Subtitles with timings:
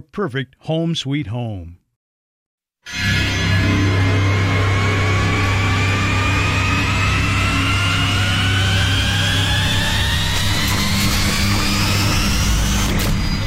[0.00, 1.78] perfect home sweet home.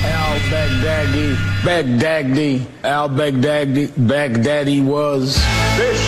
[0.04, 5.36] Al Baghdadi, Baghdadi, Al Baghdadi, Baghdadi was.
[5.78, 6.02] This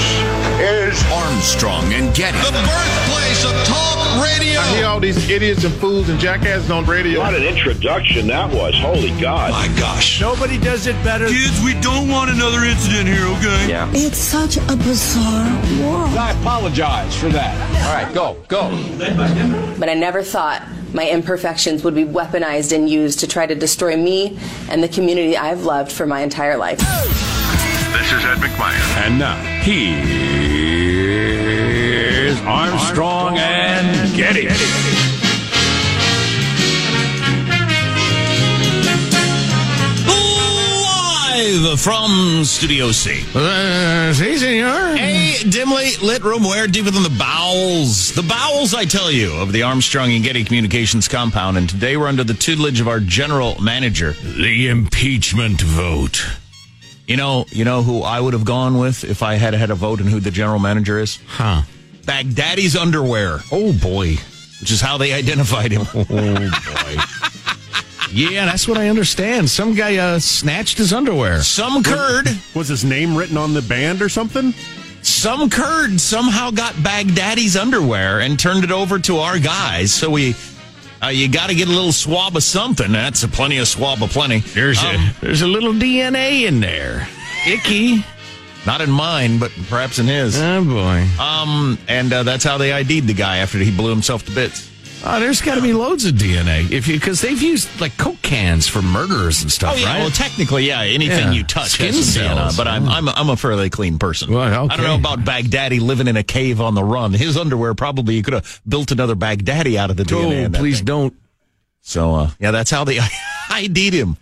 [0.59, 2.37] is Armstrong and Getty.
[2.37, 4.59] The birthplace of talk radio.
[4.59, 7.19] I hear all these idiots and fools and jackasses on radio.
[7.19, 8.75] What an introduction that was.
[8.77, 9.51] Holy God.
[9.51, 10.19] My gosh.
[10.21, 11.27] Nobody does it better.
[11.27, 13.69] Kids, we don't want another incident here, okay?
[13.69, 13.89] Yeah.
[13.93, 15.49] It's such a bizarre
[15.81, 16.15] world.
[16.17, 17.53] I apologize for that.
[17.85, 18.69] All right, go, go.
[19.79, 20.61] But I never thought
[20.93, 24.37] my imperfections would be weaponized and used to try to destroy me
[24.69, 26.77] and the community I've loved for my entire life.
[26.77, 29.05] This is Ed McMahon.
[29.05, 30.92] And now, here's
[32.45, 34.49] Armstrong, and Getty.
[41.35, 43.23] Live from Studio C.
[43.33, 44.95] Uh, si, senor.
[44.97, 49.51] A dimly lit room where deeper than the bowels, the bowels, I tell you, of
[49.51, 51.57] the Armstrong and Getty Communications compound.
[51.57, 54.11] And today we're under the tutelage of our general manager.
[54.11, 56.25] The impeachment vote.
[57.07, 59.75] You know, you know who I would have gone with if I had had a
[59.75, 61.19] vote and who the general manager is?
[61.27, 61.63] Huh.
[62.05, 64.15] Baghdadi's underwear, Oh, boy.
[64.59, 65.85] which is how they identified him.
[65.93, 66.97] Oh, boy.
[68.11, 69.49] yeah, that's what I understand.
[69.49, 71.41] Some guy uh, snatched his underwear.
[71.41, 74.53] Some Kurd, Was his name written on the band or something?
[75.01, 79.93] some Kurd somehow got Baghdadi's underwear and turned it over to our guys.
[79.93, 80.33] So we,
[81.03, 82.89] uh, you got to get a little swab of something.
[82.91, 84.39] That's a plenty of swab of plenty.
[84.39, 87.05] There's Um, a there's a little DNA in there.
[87.45, 88.05] Icky.
[88.65, 90.39] Not in mine, but perhaps in his.
[90.41, 91.05] Oh boy.
[91.21, 94.69] Um, and uh, that's how they ID'd the guy after he blew himself to bits.
[95.05, 98.21] Oh, there's got to be loads of DNA if you because they've used like coke
[98.21, 99.99] cans for murderers and stuff, Oh yeah, right?
[99.99, 101.31] well technically, yeah, anything Yeah.
[101.33, 104.31] you touch Skin has some DNA, but I'm I'm I'm a fairly clean person.
[104.33, 104.73] Well, okay.
[104.73, 107.11] I don't know about Baghdadi living in a cave on the run.
[107.11, 110.45] His underwear probably you could have built another Baghdadi out of the DNA.
[110.45, 110.85] oh, that please thing.
[110.85, 111.13] don't.
[111.81, 112.99] So uh, yeah, that's how they
[113.51, 114.15] ID'd him.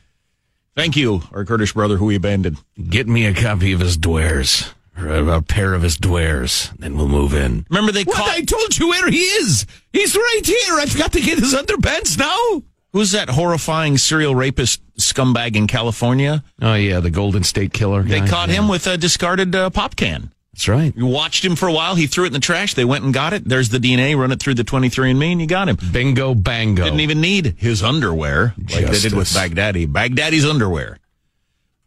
[0.76, 2.58] Thank you, our Kurdish brother who we abandoned.
[2.90, 4.72] Get me a copy of his dwares.
[4.98, 6.76] Or a pair of his dwares.
[6.78, 7.66] Then we'll move in.
[7.70, 8.16] Remember they What?
[8.18, 9.66] caught I told you where he is.
[9.92, 10.76] He's right here.
[10.80, 12.64] I forgot to get his underpants now.
[12.94, 16.44] Who's that horrifying serial rapist scumbag in California?
[16.62, 18.04] Oh yeah, the Golden State Killer.
[18.04, 18.56] They caught Yeah.
[18.56, 20.32] him with a discarded uh, pop can.
[20.62, 20.96] That's right.
[20.96, 21.96] You watched him for a while.
[21.96, 22.75] He threw it in the trash.
[22.75, 23.44] They went and got it.
[23.44, 24.16] There's the DNA.
[24.16, 25.75] Run it through the 23andMe, and you got him.
[25.92, 26.84] Bingo, bango.
[26.84, 29.28] Didn't even need his underwear like they did with.
[29.30, 29.88] Baghdadi.
[29.92, 31.00] Baghdadi's underwear.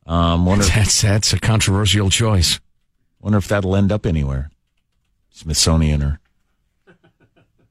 [0.06, 2.59] Um, wonder, That's that's a controversial choice.
[3.21, 4.50] wonder if that'll end up anywhere.
[5.31, 6.21] Smithsonian or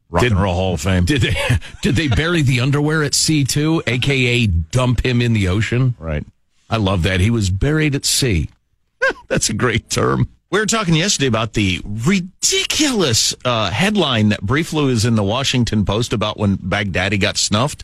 [0.09, 1.03] Rock Did- and Roll Hall of Fame.
[1.03, 1.35] Did they
[1.81, 5.95] did they bury the underwear at sea too, aka dump him in the ocean?
[5.99, 6.25] Right.
[6.69, 7.19] I love that.
[7.19, 8.49] He was buried at sea.
[9.27, 10.29] That's a great term.
[10.53, 15.83] We were talking yesterday about the ridiculous uh, headline that briefly was in the Washington
[15.83, 17.83] Post about when Baghdadi got snuffed.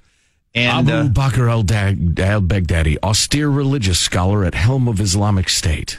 [0.54, 5.98] And Abu uh, Bakr al Baghdadi, austere religious scholar at helm of Islamic State.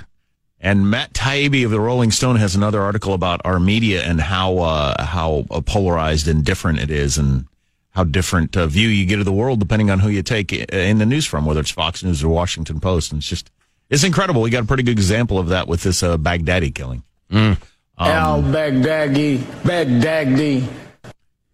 [0.60, 4.58] And Matt Taibbi of the Rolling Stone has another article about our media and how
[4.58, 7.46] uh, how uh, polarized and different it is, and
[7.90, 10.98] how different uh, view you get of the world depending on who you take in
[10.98, 13.10] the news from, whether it's Fox News or Washington Post.
[13.10, 13.50] And it's just
[13.90, 14.40] it's incredible.
[14.40, 17.02] We got a pretty good example of that with this uh, Baghdadi killing.
[17.32, 20.66] Al Baghdadi, Baghdadi.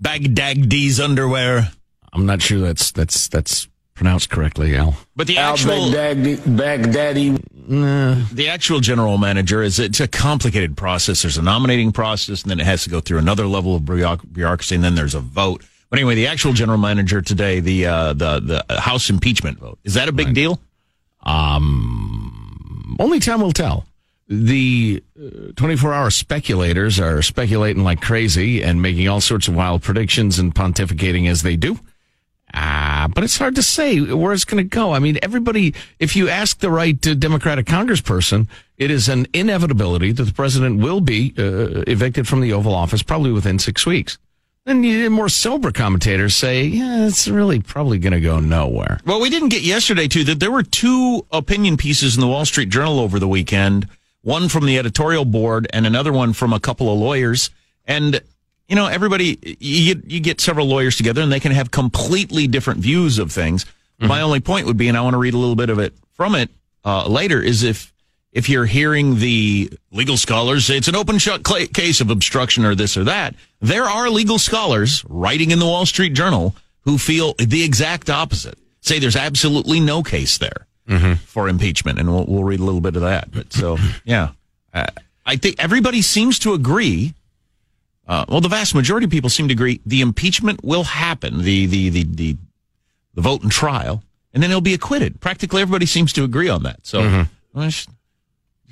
[0.00, 1.70] Baghdadi's underwear.
[2.12, 4.96] I'm not sure that's that's that's pronounced correctly, Al.
[5.16, 8.28] But the Al actual Baghdadi, Baghdadi.
[8.32, 11.22] the actual general manager is it's a complicated process.
[11.22, 14.74] There's a nominating process, and then it has to go through another level of bureaucracy,
[14.74, 15.64] and then there's a vote.
[15.90, 19.94] But anyway, the actual general manager today, the uh, the the House impeachment vote, is
[19.94, 20.60] that a big deal?
[21.22, 22.15] Um,
[22.98, 23.84] only time will tell.
[24.28, 25.02] The
[25.56, 30.54] 24 hour speculators are speculating like crazy and making all sorts of wild predictions and
[30.54, 31.78] pontificating as they do.
[32.54, 34.92] Ah, but it's hard to say where it's going to go.
[34.92, 38.48] I mean, everybody, if you ask the right uh, Democratic congressperson,
[38.78, 43.02] it is an inevitability that the president will be uh, evicted from the Oval Office
[43.02, 44.16] probably within six weeks.
[44.66, 48.98] Then you, more sober commentators say, yeah, it's really probably going to go nowhere.
[49.06, 52.44] Well, we didn't get yesterday too that there were two opinion pieces in the Wall
[52.44, 53.88] Street Journal over the weekend.
[54.22, 57.50] One from the editorial board and another one from a couple of lawyers.
[57.84, 58.20] And
[58.68, 62.48] you know, everybody you get, you get several lawyers together and they can have completely
[62.48, 63.64] different views of things.
[63.98, 65.94] My only point would be, and I want to read a little bit of it
[66.14, 66.50] from it
[66.84, 67.94] uh, later, is if
[68.36, 72.66] if you're hearing the legal scholars say it's an open shut cla case of obstruction
[72.66, 76.98] or this or that, there are legal scholars writing in the Wall Street Journal who
[76.98, 78.58] feel the exact opposite.
[78.82, 80.66] Say there's absolutely no case there
[81.24, 83.32] for impeachment, and we'll, we'll read a little bit of that.
[83.32, 84.28] But so, yeah,
[84.72, 84.86] uh,
[85.24, 87.14] I think everybody seems to agree.
[88.06, 91.66] Uh, well, the vast majority of people seem to agree the impeachment will happen, the
[91.66, 92.36] the the the,
[93.14, 94.02] the vote and trial,
[94.34, 95.20] and then he'll be acquitted.
[95.20, 96.86] Practically everybody seems to agree on that.
[96.86, 97.00] So,
[97.52, 97.86] well, sh-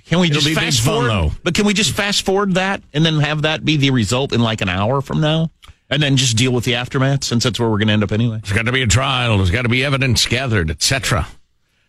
[0.07, 1.09] can we It'll just fast forward?
[1.09, 1.31] though.
[1.43, 4.41] But can we just fast forward that and then have that be the result in
[4.41, 5.51] like an hour from now,
[5.91, 8.13] and then just deal with the aftermath since that's where we're going to end up
[8.13, 8.41] anyway?
[8.43, 9.37] There's got to be a trial.
[9.39, 11.27] There's got to be evidence gathered, etc.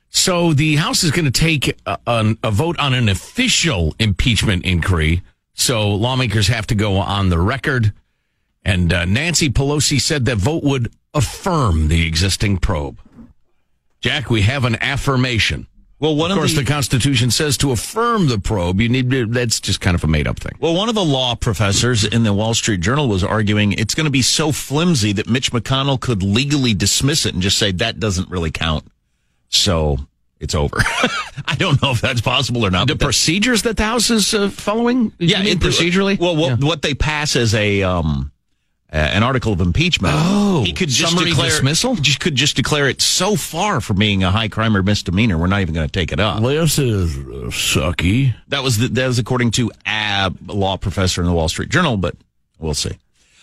[0.09, 4.63] So the House is going to take a, an- a vote on an official impeachment
[4.65, 5.21] inquiry.
[5.53, 7.91] So lawmakers have to go on the record.
[8.63, 12.99] And uh, Nancy Pelosi said that vote would affirm the existing probe.
[14.01, 15.67] Jack, we have an affirmation.
[15.99, 19.09] Well, one of of course, the- the Constitution says to affirm the probe, you need
[19.11, 20.51] to, that's just kind of a made up thing.
[20.59, 24.05] Well, one of the law professors in the Wall Street Journal was arguing it's going
[24.05, 27.99] to be so flimsy that Mitch McConnell could legally dismiss it and just say that
[27.99, 28.85] doesn't really count.
[29.49, 29.97] So
[30.41, 30.77] it's over.
[31.45, 32.87] I don't know if that's possible or not.
[32.89, 36.19] The procedures that the House is uh, following, yeah, it- procedurally.
[36.19, 38.31] Well, what, what they pass as a um,
[38.93, 40.13] uh, an article of impeachment.
[40.15, 41.95] Oh, he could just summary declare dismissal?
[41.95, 45.37] Just could just declare it so far from being a high crime or misdemeanor.
[45.37, 46.41] We're not even going to take it up.
[46.41, 48.35] This is uh, sucky.
[48.49, 51.97] That was the, that was according to a law professor in the Wall Street Journal,
[51.97, 52.15] but
[52.59, 52.91] we'll see.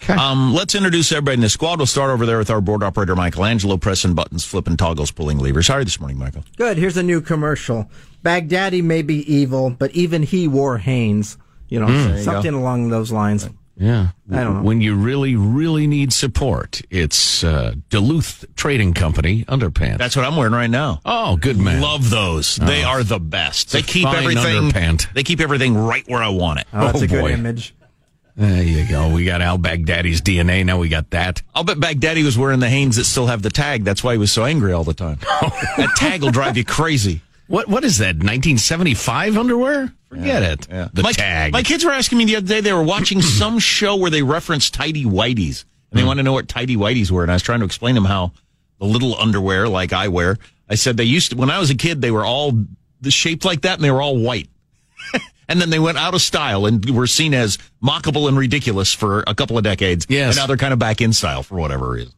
[0.08, 1.78] Um, let's introduce everybody in the squad.
[1.78, 5.68] We'll start over there with our board operator, Michelangelo, pressing buttons, flipping toggles, pulling levers.
[5.68, 6.42] How are you this morning, Michael?
[6.56, 6.76] Good.
[6.76, 7.88] Here's a new commercial.
[8.24, 11.38] Baghdadi may be evil, but even he wore Hanes.
[11.68, 12.06] You know, Mm.
[12.08, 13.48] There you something along those lines.
[13.76, 14.08] Yeah.
[14.30, 14.62] I don't know.
[14.62, 19.98] When you really, really need support, it's uh, Duluth Trading Company underpants.
[19.98, 21.00] That's what I'm wearing right now.
[21.04, 21.80] Oh, good man.
[21.80, 22.56] Love those.
[22.56, 22.88] They Oh.
[22.88, 23.64] are the best.
[23.64, 24.70] It's They a keep fine everything.
[24.70, 25.12] underpant.
[25.14, 26.66] They keep everything right where I want it.
[26.72, 27.74] Oh, that's a good image.
[28.36, 29.12] There you go.
[29.12, 30.64] We got Al Baghdadi's DNA.
[30.64, 31.42] Now we got that.
[31.54, 33.84] I'll bet Baghdadi was wearing the Hanes that still have the tag.
[33.84, 35.18] That's why he was so angry all the time.
[35.76, 37.20] that tag will drive you crazy.
[37.46, 38.16] What What is that?
[38.16, 39.92] 1975 underwear?
[40.08, 40.60] Forget it.
[40.92, 41.52] The my, tag.
[41.52, 42.60] My kids were asking me the other day.
[42.60, 46.08] They were watching some show where they referenced tidy whiteys, and they hmm.
[46.08, 47.22] want to know what tidy whiteys were.
[47.22, 48.32] And I was trying to explain to them how
[48.78, 50.38] the little underwear, like I wear.
[50.68, 52.52] I said they used to when I was a kid, they were all
[53.08, 54.48] shaped like that, and they were all white.
[55.48, 59.22] and then they went out of style and were seen as mockable and ridiculous for
[59.26, 60.06] a couple of decades.
[60.08, 60.36] Yes.
[60.36, 62.12] And now they're kind of back in style for whatever reason.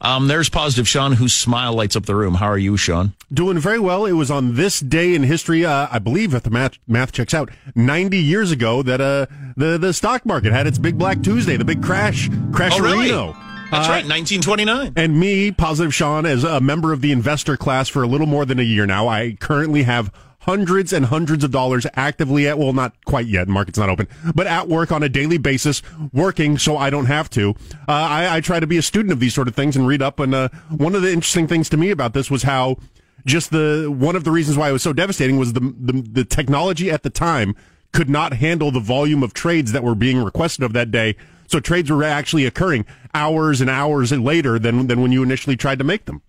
[0.00, 2.34] Um, there's positive Sean, whose smile lights up the room.
[2.34, 3.12] How are you, Sean?
[3.32, 4.06] Doing very well.
[4.06, 7.34] It was on this day in history, uh, I believe, if the math, math checks
[7.34, 9.26] out, 90 years ago that uh,
[9.56, 13.06] the the stock market had its big Black Tuesday, the big crash, crash Oh, really?
[13.10, 13.32] Reno.
[13.70, 14.92] That's Uh, right, 1929.
[14.96, 18.44] And me, Positive Sean, as a member of the investor class for a little more
[18.44, 20.12] than a year now, I currently have
[20.44, 24.46] hundreds and hundreds of dollars actively at, well, not quite yet, market's not open, but
[24.46, 25.82] at work on a daily basis,
[26.12, 27.54] working so I don't have to.
[27.88, 30.02] Uh, I, I try to be a student of these sort of things and read
[30.02, 30.20] up.
[30.20, 32.76] And uh, one of the interesting things to me about this was how
[33.24, 36.24] just the one of the reasons why it was so devastating was the, the the
[36.24, 37.56] technology at the time
[37.92, 41.16] could not handle the volume of trades that were being requested of that day.
[41.46, 42.84] So trades were actually occurring
[43.14, 46.20] hours and hours later than than when you initially tried to make them.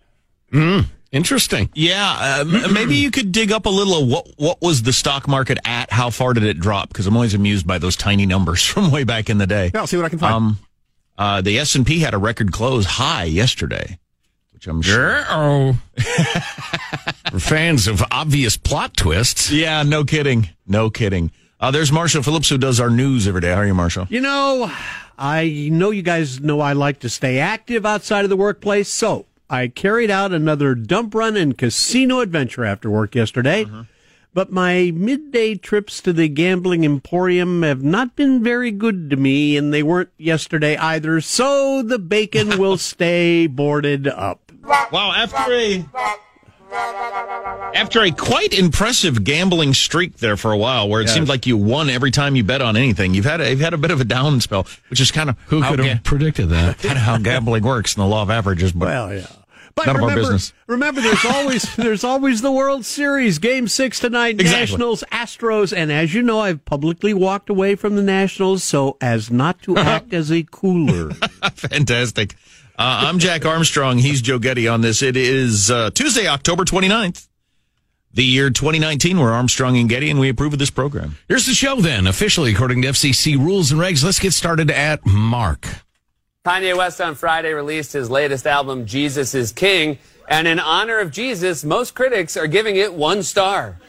[0.54, 1.70] Mm, interesting.
[1.74, 5.28] Yeah, um, maybe you could dig up a little of what what was the stock
[5.28, 5.92] market at?
[5.92, 6.90] How far did it drop?
[6.90, 9.72] Because I'm always amused by those tiny numbers from way back in the day.
[9.74, 10.34] Yeah, I'll see what I can find.
[10.34, 10.60] Um,
[11.18, 14.00] uh, the S and P had a record close high yesterday,
[14.54, 15.24] which I'm sure.
[15.30, 15.78] Oh.
[17.32, 19.50] For fans of obvious plot twists.
[19.52, 21.32] Yeah, no kidding, no kidding.
[21.60, 23.52] Uh, there's Marshall Phillips who does our news every day.
[23.52, 24.08] How are you, Marshall?
[24.10, 24.70] You know,
[25.18, 29.26] I know you guys know I like to stay active outside of the workplace, so
[29.50, 33.66] I carried out another dump run and casino adventure after work yesterday.
[33.66, 33.84] Uh-huh.
[34.34, 39.56] But my midday trips to the gambling emporium have not been very good to me,
[39.56, 44.52] and they weren't yesterday either, so the bacon will stay boarded up.
[44.92, 45.86] Wow, after a
[46.72, 51.14] after a quite impressive gambling streak there for a while, where it Yes.
[51.14, 53.74] seemed like you won every time you bet on anything, you've had a, you've had
[53.74, 56.50] a bit of a down spell, which is kind of Who could have ga- predicted
[56.50, 56.78] that?
[56.82, 58.72] kind of how gambling works and the law of averages.
[58.72, 59.28] But Well, yeah.
[59.76, 60.54] But None of our remember, business.
[60.68, 64.60] remember, there's always there's always the World Series, Game Six tonight, Exactly.
[64.62, 69.30] Nationals, Astros, and as you know, I've publicly walked away from the Nationals so as
[69.30, 71.12] not to act as a cooler.
[71.56, 72.36] Fantastic.
[72.78, 74.00] Uh, I'm Jack Armstrong.
[74.00, 75.02] He's Joe Getty on this.
[75.02, 77.26] It is uh, Tuesday, October 29th,
[78.14, 79.18] the year 2019.
[79.18, 81.16] We're Armstrong and Getty, and we approve of this program.
[81.30, 84.04] Here's the show then, officially according to FCC rules and regs.
[84.04, 85.68] Let's get started at Mark.
[86.44, 89.98] Kanye West on Friday released his latest album, Jesus is King.
[90.28, 93.80] And in honor of Jesus, most critics are giving it one star.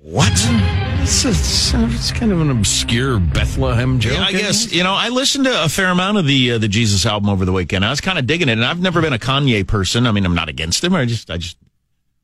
[0.00, 0.63] What?
[1.04, 4.14] It's, it's, it's kind of an obscure Bethlehem joke.
[4.14, 6.66] Yeah, I guess you know I listened to a fair amount of the uh, the
[6.66, 7.84] Jesus album over the weekend.
[7.84, 10.06] I was kind of digging it, and I've never been a Kanye person.
[10.06, 10.94] I mean, I'm not against him.
[10.94, 11.58] I just, I just,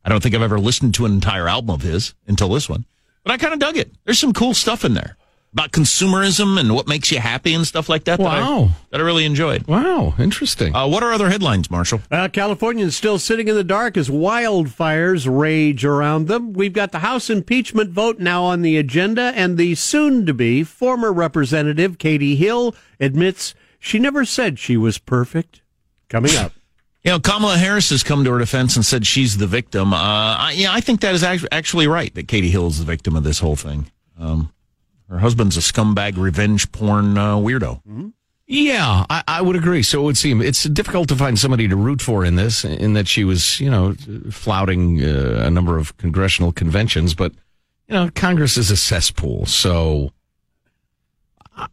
[0.02, 2.86] I don't think I've ever listened to an entire album of his until this one.
[3.22, 3.92] But I kind of dug it.
[4.06, 5.18] There's some cool stuff in there
[5.52, 8.18] about consumerism and what makes you happy and stuff like that.
[8.18, 8.68] That I, Wow.
[8.90, 9.66] that I really enjoyed.
[9.66, 10.74] Wow, interesting.
[10.76, 12.02] Uh, what are other headlines, Marshall?
[12.10, 16.52] Uh, Californians still sitting in the dark as wildfires rage around them.
[16.52, 20.62] We've got the House impeachment vote now on the agenda, and the soon to be
[20.62, 25.62] former representative Katie Hill admits she never said she was perfect.
[26.08, 26.52] Coming up.
[27.02, 29.94] You know, Kamala Harris has come to her defense and said she's the victim.
[29.94, 33.16] Uh, I, yeah, I think that is actually right that Katie Hill is the victim
[33.16, 33.90] of this whole thing.
[34.18, 34.52] Um,
[35.10, 38.12] her husband's a scumbag revenge porn uh, weirdo.
[38.46, 39.82] Yeah, I, I would agree.
[39.82, 42.94] So it would seem it's difficult to find somebody to root for in this, in
[42.94, 43.94] that she was, you know,
[44.30, 47.14] flouting uh, a number of congressional conventions.
[47.14, 47.32] But,
[47.86, 49.46] you know, Congress is a cesspool.
[49.46, 50.10] So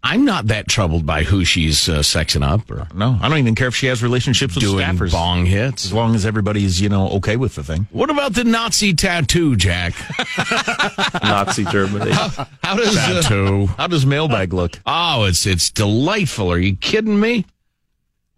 [0.04, 3.56] I'm not that troubled by who she's uh, sexing up or No, I don't even
[3.56, 5.12] care if she has relationships with doing staffers.
[5.12, 5.86] bong hits.
[5.86, 7.88] As long as everybody's, you know, okay with the thing.
[7.92, 9.94] What about the Nazi tattoo, Jack?
[11.24, 12.12] Nazi Germany.
[12.12, 13.68] How does uh, tattoo.
[13.78, 14.80] how does mailbag look?
[14.86, 16.52] Oh, it's it's delightful.
[16.52, 17.46] Are you kidding me?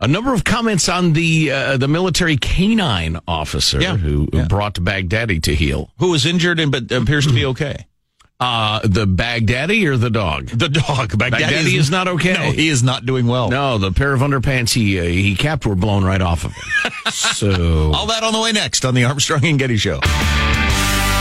[0.01, 3.98] A number of comments on the uh, the military canine officer Yeah.
[3.98, 5.91] who, who brought Baghdadi to heel.
[6.00, 7.86] Who was injured and but appears to be okay?
[8.41, 10.48] Uh, the Baghdadi or the dog?
[10.48, 11.10] The dog.
[11.10, 12.34] Baghdadi, Baghdadi is not okay.
[12.34, 13.50] No, he is not doing well.
[13.50, 16.91] No, the pair of underpants he uh, he capped were blown right off of him.
[17.12, 20.00] so All that on the way next on the Armstrong and Getty Show.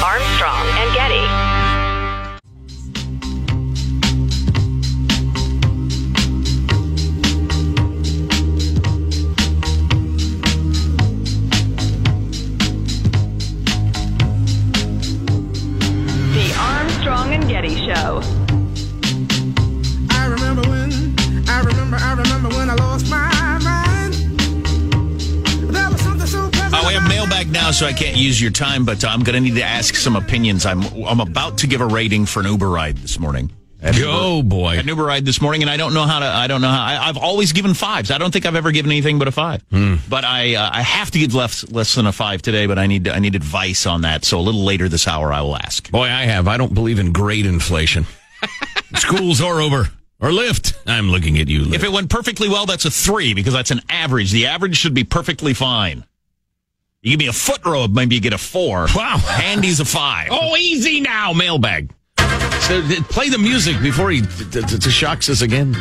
[0.04, 0.64] Armstrong
[27.30, 29.62] We now, so I can't use your time, but uh, I'm going to need to
[29.62, 30.66] ask some opinions.
[30.66, 33.50] I'm I'm about to give a rating for an Uber ride this morning,
[33.82, 34.78] Oh, boy.
[34.78, 36.26] an Uber ride this morning, and I don't know how to.
[36.26, 36.82] I don't know how.
[36.82, 38.10] I, I've always given fives.
[38.10, 39.62] I don't think I've ever given anything but a five.
[39.70, 39.96] Hmm.
[40.10, 42.66] But I uh, I have to give less less than a five today.
[42.66, 44.24] But I need I need advice on that.
[44.24, 45.90] So a little later this hour, I will ask.
[45.90, 46.48] Boy, I have.
[46.48, 48.06] I don't believe in grade inflation.
[48.96, 49.88] Schools are over.
[50.20, 50.76] or Lyft.
[50.86, 51.62] I'm looking at you.
[51.62, 51.74] Lyft.
[51.74, 54.32] If it went perfectly well, that's a three because that's an average.
[54.32, 56.04] The average should be perfectly fine.
[57.08, 58.86] You give me a foot robe, maybe you get a four.
[58.94, 59.16] Wow.
[59.16, 60.28] Handy's a five.
[60.30, 61.90] Oh, easy now, mailbag.
[62.18, 65.74] So, play the music before he t- t- t- shocks us again.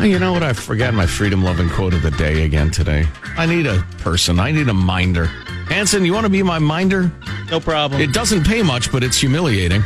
[0.00, 0.42] Oh, you know what?
[0.42, 3.06] I forgot my freedom loving quote of the day again today.
[3.36, 4.40] I need a person.
[4.40, 5.26] I need a minder.
[5.26, 7.12] Hanson, you want to be my minder?
[7.48, 8.00] No problem.
[8.00, 9.82] It doesn't pay much, but it's humiliating.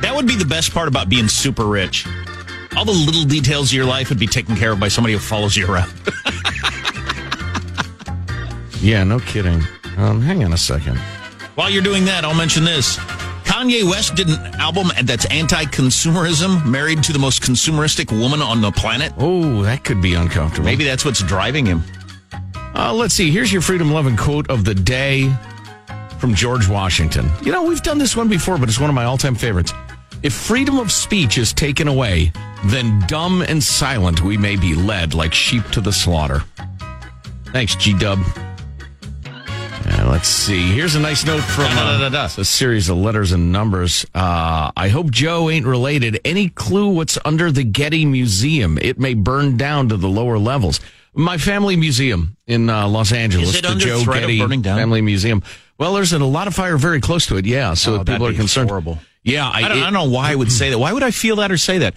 [0.00, 2.04] That would be the best part about being super rich.
[2.76, 5.20] All the little details of your life would be taken care of by somebody who
[5.20, 5.92] follows you around.
[8.80, 9.62] Yeah, no kidding.
[9.96, 10.98] Um, hang on a second.
[11.54, 12.98] While you're doing that, I'll mention this.
[13.44, 18.72] Kanye West did an album that's anti-consumerism, married to the most consumeristic woman on the
[18.72, 19.12] planet.
[19.18, 20.64] Oh, that could be uncomfortable.
[20.64, 21.82] Maybe that's what's driving him.
[22.74, 23.30] Uh, let's see.
[23.30, 25.32] Here's your freedom loving quote of the day
[26.18, 27.30] from George Washington.
[27.42, 29.72] You know, we've done this one before, but it's one of my all time favorites.
[30.24, 32.32] If freedom of speech is taken away,
[32.64, 36.42] then dumb and silent we may be led like sheep to the slaughter.
[37.52, 38.18] Thanks, G Dub.
[40.14, 40.72] Let's see.
[40.72, 44.06] Here's a nice note from uh, a series of letters and numbers.
[44.14, 46.20] Uh, I hope Joe ain't related.
[46.24, 48.78] Any clue what's under the Getty Museum?
[48.78, 50.78] It may burn down to the lower levels.
[51.14, 54.38] My family museum in uh, Los Angeles, Is it the under Joe Getty?
[54.62, 55.42] Family Museum.
[55.78, 57.44] Well, there's a lot of fire very close to it.
[57.44, 58.68] Yeah, so Oh, people are concerned.
[58.70, 59.00] horrible.
[59.24, 60.78] Yeah, I, don't, I don't know why I would say that.
[60.78, 61.94] Why would I feel that or say that?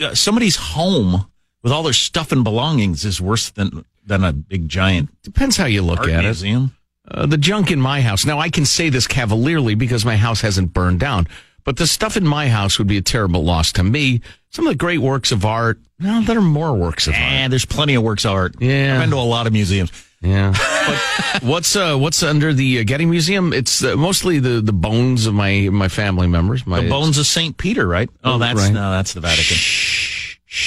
[0.00, 1.26] Uh, Somebody's home
[1.64, 5.64] with all their stuff and belongings is worse than than a big giant Depends how
[5.64, 6.62] you look at it.
[7.08, 8.24] Uh, the junk in my house.
[8.24, 11.28] Now, I can say this cavalierly because my house hasn't burned down,
[11.64, 14.20] but the stuff in my house would be a terrible loss to me.
[14.50, 17.22] Some of the great works of art, well, there are more works of art.
[17.22, 18.54] And there's plenty of works of art.
[18.60, 18.94] Yeah.
[18.94, 19.92] I've been to a lot of museums.
[20.20, 20.54] Yeah.
[20.86, 23.52] But what's uh, what's under the uh, Getty Museum?
[23.52, 26.64] It's uh, mostly the, the bones of my my family members.
[26.64, 28.08] My The bones of Saint Peter, right?
[28.22, 28.72] Oh, that's right.
[28.72, 29.56] no, that's the Vatican.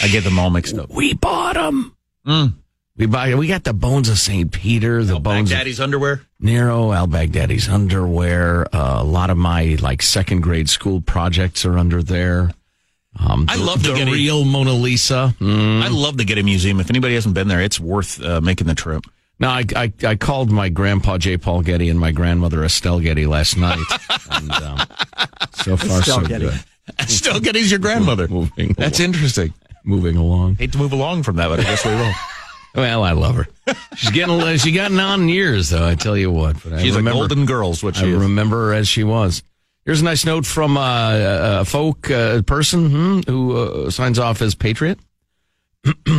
[0.03, 0.89] I get them all mixed up.
[0.89, 1.95] We bought them.
[2.27, 2.53] Mm.
[2.99, 3.33] We buy.
[3.35, 5.03] We got the bones of Saint Peter.
[5.05, 6.21] The bones of Daddy's underwear.
[6.39, 8.67] Nero, Al Baghdadi's underwear.
[8.75, 12.51] Uh, a lot of my like second grade school projects are under there.
[13.17, 15.33] Um, I the- love the the Getty- real Mona Lisa.
[15.39, 15.81] Mm.
[15.81, 16.79] I love the Getty Museum.
[16.81, 19.05] If anybody hasn't been there, it's worth uh, making the trip.
[19.39, 21.37] Now, I, I I called my grandpa J.
[21.37, 23.79] Paul Getty and my grandmother Estelle Getty last night,
[24.31, 24.79] and um,
[25.53, 26.49] so far Estelle so Getty.
[26.49, 26.59] good.
[27.09, 28.27] Still Getty's your grandmother.
[28.27, 29.13] Moving, That's along.
[29.13, 29.53] interesting.
[29.85, 30.55] moving along.
[30.55, 32.11] Hate to move along from that, but I guess we will.
[32.75, 33.47] Well, I love her.
[33.95, 35.87] She's getting she gotten on in years, though.
[35.87, 36.61] I tell you what.
[36.63, 38.21] But I She's a remember, golden girl, is what I she is.
[38.21, 39.43] remember her as she was.
[39.85, 44.41] Here's a nice note from uh, a folk uh, person hmm, who uh, signs off
[44.41, 44.99] as patriot.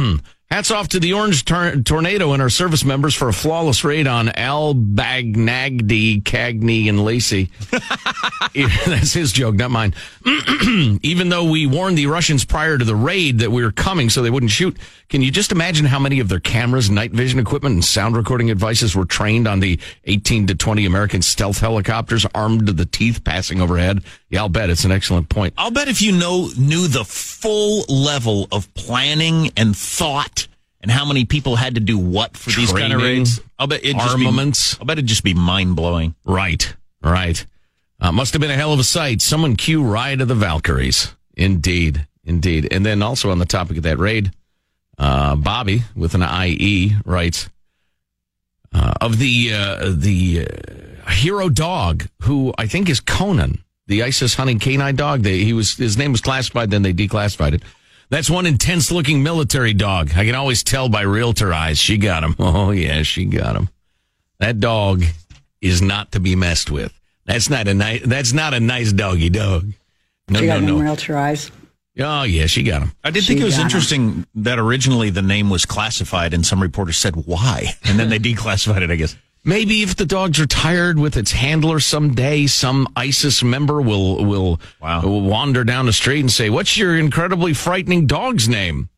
[0.50, 4.08] Hats off to the Orange tor- Tornado and our service members for a flawless raid
[4.08, 7.50] on Al Bagnagdi, Cagney, and Lacey.
[8.86, 9.94] That's his joke, not mine.
[11.02, 14.22] Even though we warned the Russians prior to the raid that we were coming so
[14.22, 14.76] they wouldn't shoot,
[15.08, 18.48] can you just imagine how many of their cameras, night vision equipment, and sound recording
[18.48, 23.22] devices were trained on the 18 to 20 American stealth helicopters armed to the teeth
[23.22, 24.02] passing overhead?
[24.30, 25.54] Yeah, I'll bet it's an excellent point.
[25.58, 30.46] I'll bet if you know knew the full level of planning and thought
[30.80, 33.84] and how many people had to do what for these kind of raids, I'll bet
[33.84, 34.78] it armaments.
[34.78, 36.14] I'll bet it'd just be mind blowing.
[36.24, 37.44] Right, right.
[38.00, 39.20] Uh, must have been a hell of a sight.
[39.20, 41.14] Someone cue Ride of the Valkyries.
[41.36, 42.72] Indeed, indeed.
[42.72, 44.32] And then also on the topic of that raid,
[44.98, 47.48] uh, Bobby with an IE writes
[48.72, 54.34] uh, of the uh, the uh, hero dog who I think is Conan, the ISIS
[54.34, 55.22] hunting canine dog.
[55.22, 57.62] They, he was his name was classified, then they declassified it.
[58.08, 60.10] That's one intense looking military dog.
[60.16, 61.78] I can always tell by realtor eyes.
[61.78, 62.34] She got him.
[62.38, 63.68] Oh yeah, she got him.
[64.38, 65.04] That dog
[65.60, 66.92] is not to be messed with.
[67.26, 68.00] That's not a nice.
[68.04, 69.66] That's not a nice doggy dog.
[70.28, 70.76] No, she no, got no.
[70.76, 71.50] him realtor eyes.
[71.98, 72.92] Oh yeah, she got him.
[73.04, 73.66] I did She think it was got 'em.
[73.66, 78.18] interesting that originally the name was classified and some reporters said why, and then they
[78.30, 78.90] declassified it.
[78.90, 79.16] I guess.
[79.42, 85.00] Maybe if the dog's retired with its handler someday, some ISIS member will will, Wow.
[85.02, 88.90] will wander down the street and say, "What's your incredibly frightening dog's name?"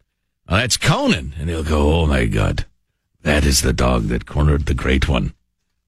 [0.49, 2.65] "Oh, that's Conan, and he'll go, "Oh my God,
[3.23, 5.33] that is the dog that cornered the great one."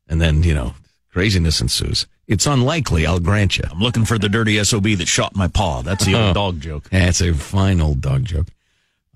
[0.08, 0.74] And then you know,
[1.12, 2.06] craziness ensues.
[2.28, 3.64] It's unlikely, I'll grant you.
[3.70, 5.82] I'm looking for the dirty sob that shot my paw.
[5.82, 6.88] That's the old dog joke.
[6.90, 8.46] That's a fine old dog joke.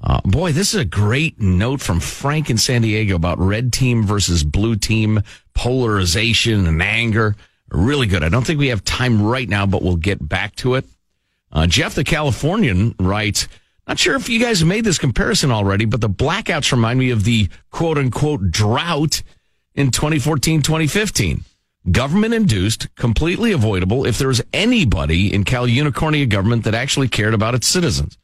[0.03, 4.05] Uh, boy, this is a great note from Frank in San Diego about red team
[4.05, 5.23] versus blue team
[5.55, 7.35] polarization and anger.
[7.71, 8.23] Really good.
[8.23, 10.85] I don't think we have time right now, but we'll get back to it.
[11.51, 13.49] Uh, Jeff the Californian writes,
[13.89, 17.25] not sure if you guys made this comparison already, but the blackouts remind me of
[17.25, 19.23] the quote unquote drought
[19.75, 21.43] in 2014, 2015.
[21.91, 27.33] Government induced, completely avoidable if there was anybody in Cal Unicornia government that actually cared
[27.33, 28.19] about its citizens.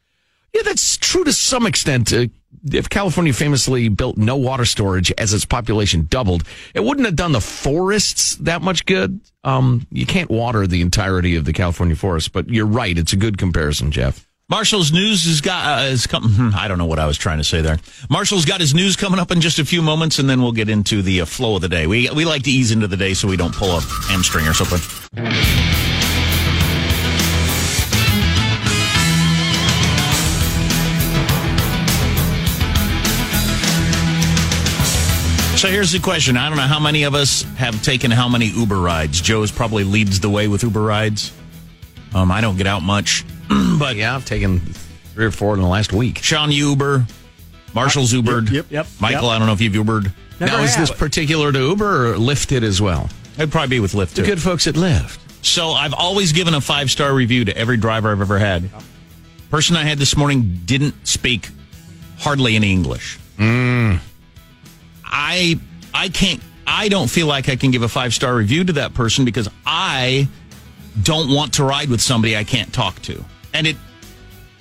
[0.55, 2.13] Yeah, that's true to some extent.
[2.13, 2.27] Uh,
[2.71, 7.33] if California famously built no water storage as its population doubled, it wouldn't have done
[7.33, 9.19] the forests that much good.
[9.43, 12.97] Um, you can't water the entirety of the California forest, but you're right.
[12.97, 14.25] It's a good comparison, Jeff.
[14.47, 16.53] Marshall's news has got uh, is come.
[16.55, 17.77] I don't know what I was trying to say there.
[18.09, 20.69] Marshall's got his news coming up in just a few moments, and then we'll get
[20.69, 21.85] into the uh, flow of the day.
[21.85, 24.53] We we like to ease into the day so we don't pull a hamstring or
[24.53, 25.84] something.
[35.55, 36.37] So here's the question.
[36.37, 39.19] I don't know how many of us have taken how many Uber rides.
[39.21, 41.31] Joe's probably leads the way with Uber rides.
[42.13, 43.23] Um, I don't get out much,
[43.79, 46.19] but yeah, I've taken three or four in the last week.
[46.19, 47.05] Sean, you Uber.
[47.73, 48.51] Marshall's Ubered.
[48.51, 48.87] Yep, yep.
[48.99, 49.31] Michael, yep.
[49.31, 50.11] I don't know if you've Ubered.
[50.39, 53.09] now, is this particular to Uber or Lyft as well?
[53.37, 54.27] It'd probably be with Lyft The too.
[54.27, 55.19] good folks at Lyft.
[55.43, 58.69] So I've always given a five star review to every driver I've ever had.
[59.49, 61.49] Person I had this morning didn't speak
[62.17, 63.17] hardly any English.
[63.37, 63.99] Mm.
[65.15, 65.59] I
[65.93, 68.93] I can't I don't feel like I can give a five star review to that
[68.93, 70.27] person because I
[71.01, 73.23] don't want to ride with somebody I can't talk to.
[73.53, 73.77] And it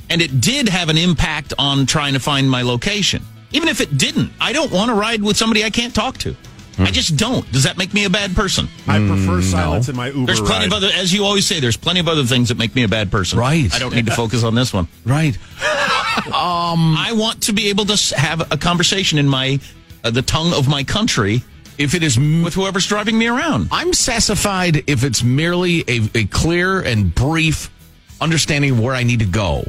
[0.09, 3.23] and it did have an impact on trying to find my location.
[3.51, 6.37] Even if it didn't, I don't want to ride with somebody I can't talk to.
[6.77, 7.51] I just don't.
[7.53, 8.67] Does that make me a bad person?
[8.89, 10.67] I prefer silence in my Uber There's plenty ride.
[10.67, 12.89] of other, as you always say, there's plenty of other things that make me a
[12.89, 13.39] bad person.
[13.39, 13.73] Right.
[13.73, 14.89] I don't need to focus on this one.
[15.05, 15.39] Right.
[16.27, 19.59] Um, I want to be able to have a conversation in my
[20.05, 21.43] uh, the tongue of my country
[21.77, 23.69] If it is m- with whoever's driving me around.
[23.73, 27.71] I'm sassified if it's merely a, a clear and brief
[28.21, 29.65] understanding of where I need to go.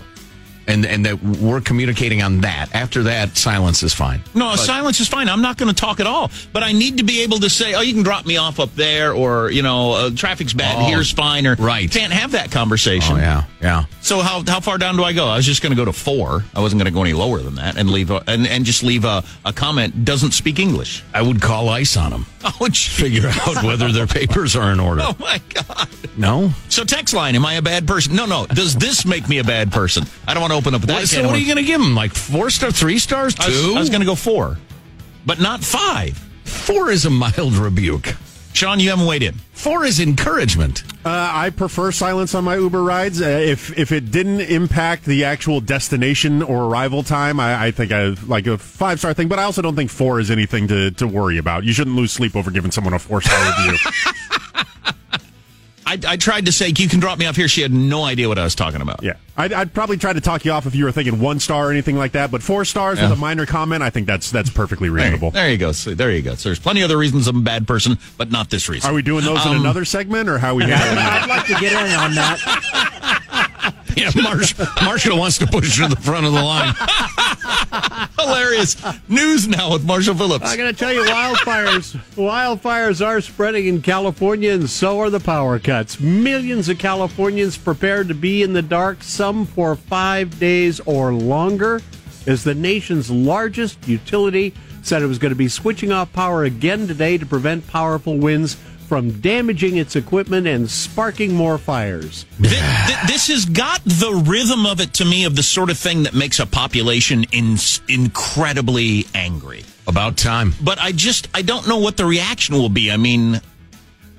[0.67, 2.73] And, and that we're communicating on that.
[2.73, 4.21] After that, silence is fine.
[4.33, 5.29] No, But- silence is fine.
[5.29, 6.31] I'm not going to talk at all.
[6.53, 8.73] But I need to be able to say, "Oh, you can drop me off up
[8.75, 10.77] there," or you know, uh, "Traffic's bad.
[10.79, 11.89] Oh, here's fine." Or right.
[11.91, 13.15] can't have that conversation.
[13.17, 13.85] Oh, yeah, yeah.
[14.01, 15.27] So how how far down do I go?
[15.27, 16.43] I was just going to go to four.
[16.55, 18.81] I wasn't going to go any lower than that, and leave a, and and just
[18.81, 20.03] leave a, a comment.
[20.03, 21.03] Doesn't speak English.
[21.13, 22.25] I would call ICE on them.
[22.61, 22.89] Oh, gee.
[22.91, 25.01] Figure out whether their papers are in order.
[25.05, 25.87] Oh my god.
[26.15, 26.51] No?
[26.69, 28.15] So text line, am I a bad person?
[28.15, 28.45] No, no.
[28.45, 30.05] Does this make me a bad person?
[30.27, 30.93] I don't want to open up that.
[30.93, 31.95] What, so what are you going to give them?
[31.95, 33.43] Like four star, three stars, two?
[33.43, 34.57] I was, was going to go four,
[35.25, 36.17] but not five.
[36.43, 38.15] Four is a mild rebuke.
[38.53, 39.33] Sean, you haven't weighed in.
[39.51, 40.83] Four is encouragement.
[41.03, 43.21] Uh, I prefer silence on my Uber rides.
[43.21, 47.91] Uh, if if it didn't impact the actual destination or arrival time, I, I think
[47.91, 49.27] I like a five star thing.
[49.27, 51.65] But I also don't think four is anything to, to worry about.
[51.65, 53.77] You shouldn't lose sleep over giving someone a four star review.
[56.05, 57.47] I, I tried to say you can drop me off here.
[57.47, 59.03] She had no idea what I was talking about.
[59.03, 61.67] Yeah, I'd, I'd probably try to talk you off if you were thinking one star
[61.67, 62.31] or anything like that.
[62.31, 63.09] But four stars Yeah.
[63.09, 65.31] with a minor comment, I think that's that's perfectly There, reasonable.
[65.31, 65.71] there you go.
[65.71, 66.35] So there you go.
[66.35, 68.89] So there's plenty of other reasons I'm a bad person, but not this reason.
[68.89, 71.23] Are we doing those in Um, another segment, or how are we handling that?
[71.23, 73.21] I'd like to get in on that.
[74.05, 76.75] Yeah, Marsh, Marshall wants to push to the front of the line.
[78.19, 78.75] Hilarious
[79.07, 80.45] news now with Marshall Phillips.
[80.45, 81.95] I got to tell you, wildfires.
[82.15, 86.01] wildfires are spreading in California, and so are the power cuts.
[86.01, 91.81] Millions of Californians prepared to be in the dark, some for five days or longer,
[92.27, 96.85] as the nation's largest utility said it was going to be switching off power again
[96.85, 102.25] today to prevent powerful winds from damaging its equipment and sparking more fires.
[102.41, 105.77] Th- th- this has got the rhythm of it to me of the sort of
[105.77, 109.63] thing that makes a population in- incredibly angry.
[109.87, 110.53] About time.
[110.61, 112.91] But I just I don't know what the reaction will be.
[112.91, 113.39] I mean,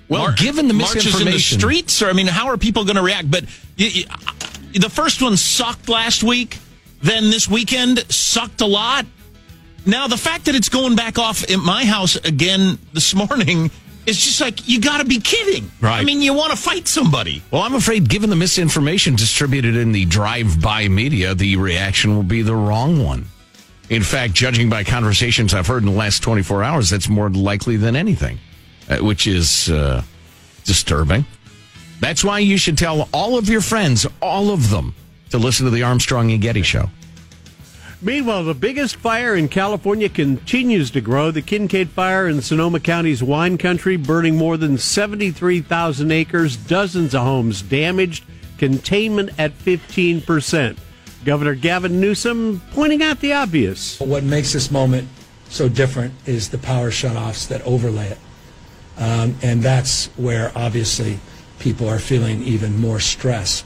[0.09, 3.02] Well, given the marches in the streets, or I mean, how are people going to
[3.02, 3.29] react?
[3.31, 3.44] But
[3.79, 4.16] y- y-
[4.74, 6.59] the first one sucked last week.
[7.02, 9.07] Then this weekend sucked a lot.
[9.85, 13.70] Now the fact that it's going back off at my house again this morning
[14.07, 15.71] is just like you got to be kidding.
[15.81, 16.01] Right.
[16.01, 17.42] I mean, you want to fight somebody.
[17.51, 22.42] Well, I'm afraid, given the misinformation distributed in the drive-by media, the reaction will be
[22.42, 23.27] the wrong one.
[23.90, 27.77] In fact, judging by conversations I've heard in the last 24 hours, that's more likely
[27.77, 28.38] than anything,
[28.88, 30.03] uh, which is uh,
[30.64, 31.25] disturbing.
[32.01, 34.95] That's why you should tell all of your friends, all of them,
[35.31, 36.90] to listen to the Armstrong and Getty show.
[38.03, 41.31] Meanwhile, the biggest fire in California continues to grow.
[41.31, 47.23] The Kincade Fire in Sonoma County's wine country, burning more than 73,000 acres, dozens of
[47.23, 48.25] homes damaged,
[48.59, 50.77] containment at 15%.
[51.25, 53.99] Governor Gavin Newsom pointing out the obvious.
[53.99, 55.09] What makes this moment
[55.49, 58.19] so different is the power shutoffs that overlay it.
[58.99, 61.19] Um, and that's where obviously
[61.59, 63.65] people are feeling even more stress.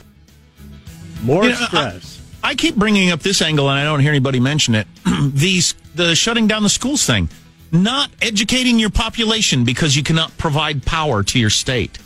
[1.23, 2.19] More You know, stress.
[2.19, 4.87] I, I keep bringing up this angle, and I don't hear anybody mention it.
[5.35, 7.29] These the shutting down the schools thing,
[7.73, 11.99] not educating your population because you cannot provide power to your state.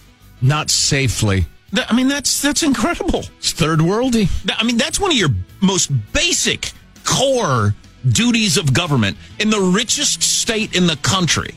[0.42, 1.46] Not safely.
[1.72, 3.24] That- I mean, that's that's incredible.
[3.38, 4.28] It's third worldy.
[4.58, 6.72] I mean, that's one of your most basic
[7.04, 7.74] core
[8.10, 11.54] duties of government in the richest state in the country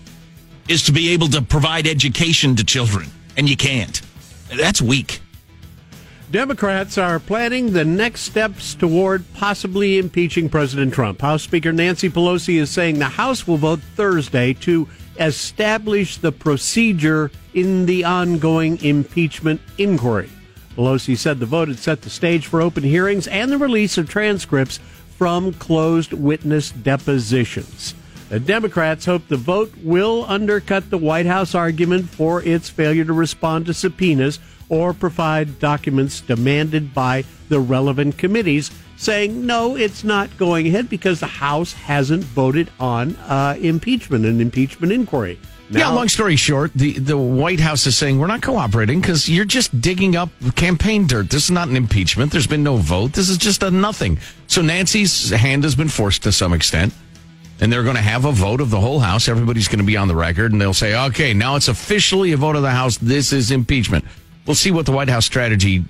[0.69, 4.01] is to be able to provide education to children, and you can't.
[4.55, 5.21] That's weak.
[6.29, 11.21] Democrats are planning the next steps toward possibly impeaching President Trump.
[11.21, 14.89] House Speaker Nancy Pelosi is saying the House will vote Thursday to
[15.21, 20.29] establish the procedure in the ongoing impeachment inquiry.
[20.75, 24.09] Pelosi said the vote had set the stage for open hearings and the release of
[24.09, 24.81] transcripts
[25.17, 27.95] from closed witness depositions.
[28.27, 33.13] The Democrats hope the vote will undercut the White House argument for its failure to
[33.13, 40.35] respond to subpoenas or provide documents demanded by the relevant committees, saying no, it's not
[40.37, 45.39] going ahead because the House hasn't voted on uh, impeachment, an impeachment inquiry.
[45.69, 49.45] yeah, long story short, the, the White House is saying we're not cooperating because you're
[49.45, 51.29] just digging up campaign dirt.
[51.29, 52.31] This is not an impeachment.
[52.31, 53.13] There's been no vote.
[53.13, 54.19] This is just a nothing.
[54.47, 56.93] So Nancy's hand has been forced to some extent.
[57.59, 59.27] And they're going to have a vote of the whole House.
[59.27, 62.37] Everybody's going to be on the record, and they'll say, okay, now it's officially a
[62.37, 62.97] vote of the House.
[62.97, 64.05] This is impeachment.
[64.47, 65.83] We'll see what the White House strategy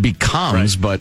[0.00, 1.00] becomes, but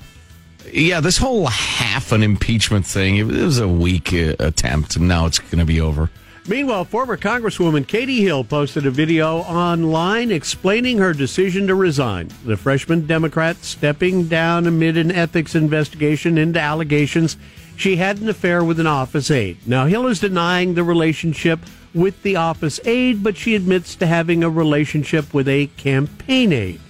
[0.71, 5.25] yeah, this whole half an impeachment thing, it was a weak uh, attempt, and now
[5.25, 6.11] it's going to be over.
[6.47, 12.29] Meanwhile, former Congresswoman Katie Hill posted a video online explaining her decision to resign.
[12.45, 17.37] The freshman Democrat stepping down amid an ethics investigation into allegations
[17.79, 19.57] she had an affair with an office aide.
[19.65, 21.61] Now, Hill is denying the relationship
[21.93, 26.81] with the office aide, but she admits to having a relationship with a campaign aide.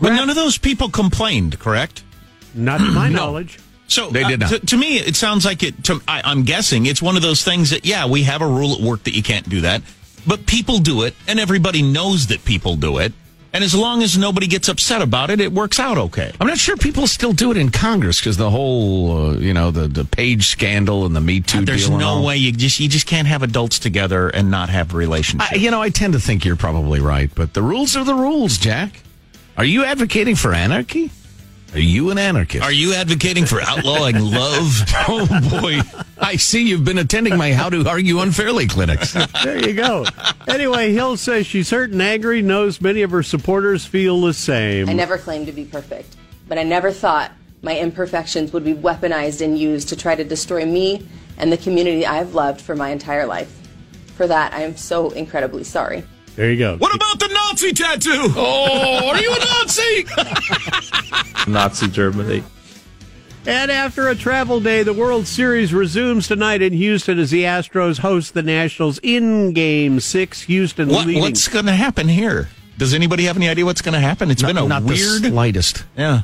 [0.00, 2.02] But none of those people complained, correct?
[2.54, 3.58] Not to my knowledge.
[3.86, 4.60] So They did uh, not.
[4.60, 5.84] To, to me, it sounds like it.
[5.84, 8.74] To, I, I'm guessing it's one of those things that yeah, we have a rule
[8.74, 9.82] at work that you can't do that,
[10.26, 13.12] but people do it, and everybody knows that people do it,
[13.54, 16.32] and as long as nobody gets upset about it, it works out okay.
[16.40, 19.70] I'm not sure people still do it in Congress because the whole, uh, you know,
[19.70, 21.92] the, the page scandal and the Me Too There's deal.
[21.92, 22.24] and no all.
[22.24, 25.52] way you just you just can't have adults together and not have relationships.
[25.52, 28.16] I, you know, I tend to think you're probably right, but the rules are the
[28.16, 29.00] rules, Jack.
[29.56, 31.10] Are you advocating for anarchy?
[31.74, 32.64] Are you an anarchist?
[32.64, 34.82] Are you advocating for outlawing love?
[35.08, 35.26] oh
[35.60, 35.80] boy,
[36.20, 39.16] I see you've been attending my How to Argue Unfairly clinics.
[39.44, 40.06] There you go.
[40.48, 44.88] anyway, Hill says she's hurt and angry, knows many of her supporters feel the same.
[44.88, 46.16] I never claimed to be perfect,
[46.48, 50.64] but I never thought my imperfections would be weaponized and used to try to destroy
[50.64, 51.06] me
[51.38, 53.50] and the community I've loved for my entire life.
[54.16, 56.04] For that, I am so incredibly sorry.
[56.36, 56.76] There you go.
[56.78, 58.32] What about the Nazi tattoo?
[58.36, 60.04] Oh, are you a Nazi?
[61.50, 62.42] Nazi Germany.
[63.46, 67.98] And after a travel day, the World Series resumes tonight in Houston as the Astros
[67.98, 70.42] host the Nationals in Game Six.
[70.42, 71.22] Houston What, leading.
[71.22, 72.48] what's going to happen here?
[72.78, 74.30] Does anybody have any idea what's going to happen?
[74.30, 75.22] It's been a not weird.
[75.22, 75.84] the slightest.
[75.96, 76.22] yeah.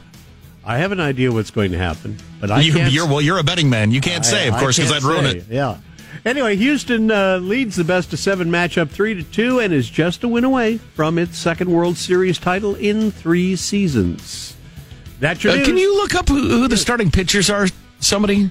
[0.65, 2.93] I have an idea what's going to happen, but I You, can't.
[2.93, 3.21] you're well.
[3.21, 3.91] You're a betting man.
[3.91, 5.37] You can't say, of I- course, because I'd ruin say.
[5.39, 5.45] it.
[5.49, 5.79] Yeah.
[6.25, 10.23] Anyway, Houston uh, leads the best of seven matchup three to two, and is just
[10.25, 14.57] a win away from its second World Series title in three seasons.
[15.21, 15.67] That's your Uh, news.
[15.67, 17.67] can you look up who, who the starting pitchers are?
[18.01, 18.51] Somebody.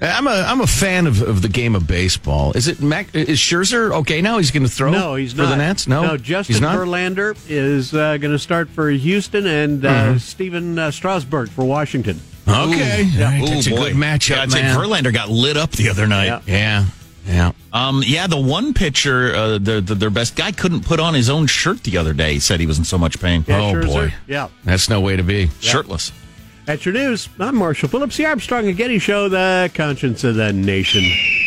[0.00, 2.52] I'm a I'm a fan of, of the game of baseball.
[2.52, 4.38] Is it Mac, is Scherzer okay now?
[4.38, 4.92] He's going to throw.
[4.92, 5.50] No, he's not for not.
[5.50, 5.88] the Nats.
[5.88, 6.16] No, no.
[6.16, 6.76] Justin he's not.
[6.78, 10.20] Verlander is uh, going to start for Houston, and uh, Mhm.
[10.20, 12.20] Stephen uh, Strasburg for Washington.
[12.48, 13.76] Okay, Ooh, All right, Ooh, that's a boy.
[13.88, 14.60] good matchup, Yeah, I'd say.
[14.62, 16.26] Verlander got lit up the other night.
[16.26, 16.40] Yeah.
[16.46, 16.84] Yeah,
[17.26, 17.52] yeah.
[17.72, 21.28] Um, yeah, the one pitcher, uh, the, the, their best guy, couldn't put on his
[21.28, 22.34] own shirt the other day.
[22.34, 23.44] He said he was in so much pain.
[23.46, 23.86] Yeah, oh Scherzer.
[23.86, 24.48] boy, Yeah.
[24.64, 25.50] that's no way to be.
[25.60, 26.10] Shirtless.
[26.64, 27.30] That's your news.
[27.40, 31.02] I'm Marshall Phillips, the Armstrong and Getty Show, the conscience of the nation.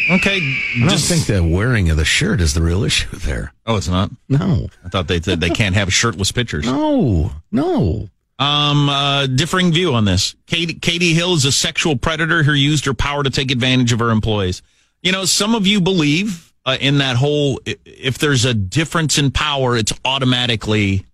[0.09, 0.37] Okay.
[0.37, 3.53] I don't just- think the wearing of the shirt is the real issue there.
[3.67, 4.09] Oh, it's not?
[4.29, 6.65] No, I thought they said they can't have shirtless pitchers.
[6.65, 8.09] no, no.
[8.41, 10.33] Um, uh, differing view on this.
[10.47, 13.99] Katie, Katie Hill is a sexual predator who used her power to take advantage of
[13.99, 14.63] her employees.
[15.03, 19.29] You know, some of you believe uh, in that whole if there's a difference in
[19.29, 21.05] power, it's automatically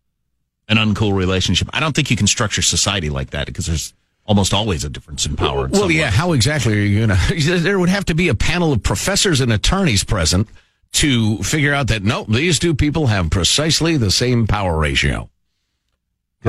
[0.69, 1.69] an uncool relationship.
[1.73, 3.93] I don't think you can structure society like that because there's
[4.25, 5.67] almost always a difference in power.
[5.67, 6.05] Well, yeah.
[6.05, 6.11] way.
[6.11, 7.59] How exactly are you going to?
[7.59, 10.47] There would have to be a panel of professors and attorneys present
[10.93, 15.29] to figure out that no, these two people have precisely the same power ratio.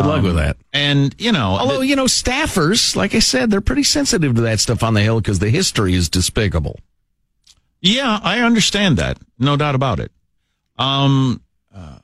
[0.02, 0.56] Good luck Um, with that.
[0.72, 4.60] And you know, Although you know, staffers, like I said, they're pretty sensitive to that
[4.60, 6.78] stuff on the hill because the history is despicable.
[7.80, 9.18] Yeah, I understand that.
[9.38, 10.10] No doubt about it.
[10.78, 11.42] Um,
[11.74, 11.98] uh,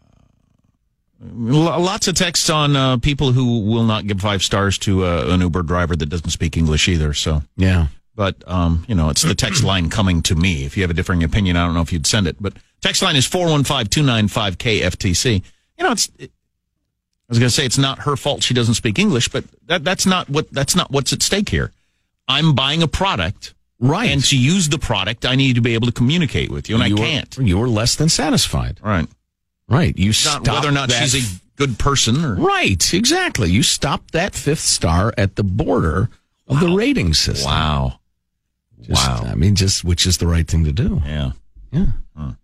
[1.20, 5.40] lots of texts on uh, people who will not give five stars to uh, an
[5.40, 7.14] Uber driver that doesn't speak English either.
[7.14, 10.64] So yeah, but um, you know, it's the text line coming to me.
[10.64, 12.36] If you have a differing opinion, I don't know if you'd send it.
[12.40, 15.42] But text line is 415-295-KFTC.
[15.78, 16.10] You know, it's.
[17.28, 19.82] I was going to say it's not her fault she doesn't speak English, but that
[19.82, 21.72] that's not what that's not what's at stake here.
[22.28, 24.10] I'm buying a product, right?
[24.10, 26.88] And to use the product, I need to be able to communicate with you, and
[26.88, 27.38] you I can't.
[27.38, 29.08] You were less than satisfied, Right.
[29.66, 29.96] Right.
[29.96, 33.50] You stopped whether or not she's a good person or Right, exactly.
[33.50, 36.10] You stopped that fifth star at the border
[36.46, 37.50] of the rating system.
[37.50, 38.00] Wow.
[38.88, 39.22] wow.
[39.24, 41.00] I mean, just which is the right thing to do.
[41.06, 41.32] Yeah.
[41.72, 41.86] Yeah.
[42.16, 42.43] Just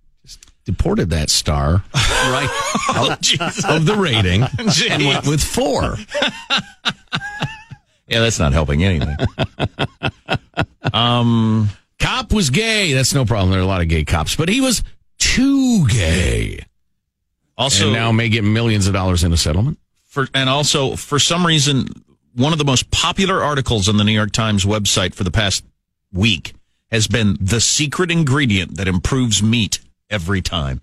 [0.70, 2.48] deported that star right
[2.90, 4.42] Oh, out of the rating
[4.90, 5.96] and went with four.
[8.08, 9.16] Yeah, that's not helping anything.
[10.92, 11.68] um,
[12.00, 12.92] Cop was gay.
[12.92, 13.50] That's no problem.
[13.50, 14.82] There are a lot of gay cops, but he was
[15.18, 16.64] too gay.
[17.56, 19.78] Also- and now may get millions of dollars in a settlement.
[20.06, 21.86] for and also for some reason
[22.34, 25.64] one of the most popular articles on the New York Times website for the past
[26.12, 26.54] week
[26.90, 29.78] has been the secret ingredient that improves meat
[30.10, 30.82] every time.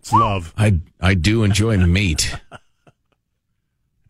[0.00, 0.54] It's love.
[0.56, 2.34] I I do enjoy meat.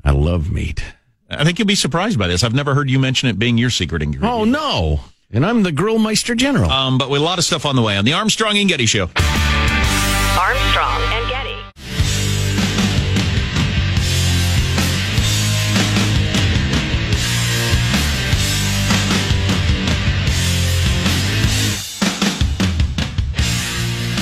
[0.04, 0.82] I love meat.
[1.28, 2.42] I think you'll be surprised by this.
[2.42, 4.32] I've never heard you mention it being your secret ingredient.
[4.32, 5.00] Oh no!
[5.30, 6.70] And I'm the Grillmeister General.
[6.70, 8.86] Um, but with a lot of stuff on the way on the Armstrong and Getty
[8.86, 9.10] Show.
[10.38, 11.19] Armstrong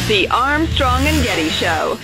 [0.08, 1.98] The Armstrong and Getty Show.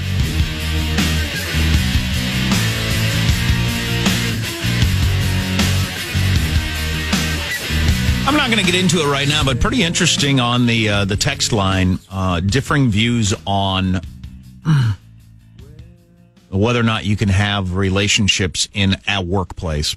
[8.26, 11.04] I'm not going to get into it right now, but pretty interesting on the uh,
[11.06, 11.98] the text line.
[12.10, 14.02] Uh, differing views on
[16.50, 19.96] whether or not you can have relationships in a workplace.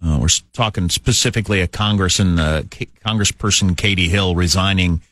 [0.00, 2.62] Uh, we're talking specifically a Congress and uh,
[3.04, 5.02] Congressperson Katie Hill resigning.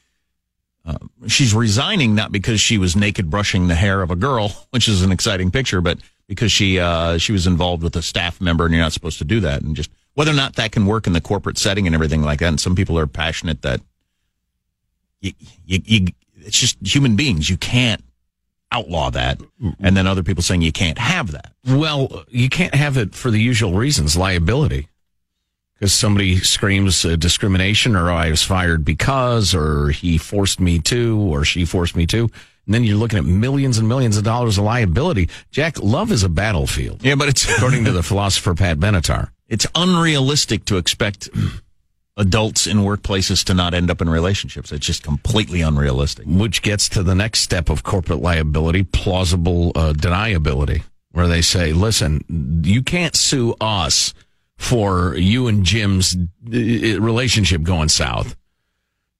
[0.89, 0.97] Uh,
[1.27, 5.03] she's resigning not because she was naked brushing the hair of a girl, which is
[5.03, 8.75] an exciting picture, but because she uh, she was involved with a staff member, and
[8.75, 9.61] you're not supposed to do that.
[9.61, 12.39] And just whether or not that can work in the corporate setting and everything like
[12.41, 12.49] that.
[12.49, 13.81] And some people are passionate that
[15.21, 15.33] you,
[15.67, 16.07] you, you
[16.39, 17.51] it's just human beings.
[17.51, 18.03] You can't
[18.73, 19.41] outlaw that.
[19.81, 21.53] And then other people saying you can't have that.
[21.67, 24.89] Well, you can't have it for the usual reasons, liability.
[25.79, 31.21] Because somebody screams uh, discrimination, or I was fired because, or he forced me to,
[31.21, 32.23] or she forced me to.
[32.23, 35.31] And then you're looking at millions and millions of dollars of liability.
[35.51, 37.03] Jack, love is a battlefield.
[37.03, 39.31] Yeah, but it's according to the philosopher Pat Benatar.
[39.49, 41.31] It's unrealistic to expect
[42.19, 44.73] adults in workplaces to not end up in relationships.
[44.73, 46.27] It's just completely unrealistic.
[46.27, 51.73] Which gets to the next step of corporate liability, plausible uh, deniability, where they say,
[51.73, 54.13] listen, you can't sue us
[54.59, 56.21] for you and Jim's uh,
[57.01, 58.37] relationship going south